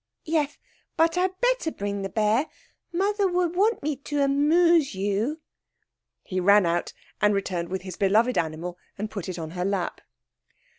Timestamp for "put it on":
9.11-9.51